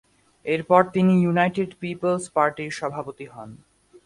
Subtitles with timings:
[0.45, 3.49] এর পর তিনি ইউনাইটেড পিপলস পার্টির সভাপতি হন।